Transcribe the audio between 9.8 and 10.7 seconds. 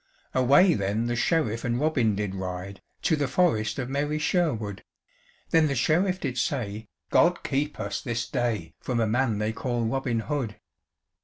Robin Hood."